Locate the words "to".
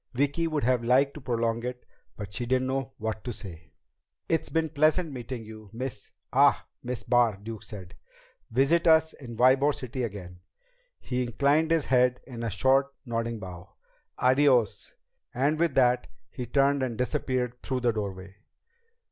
1.13-1.21, 3.23-3.31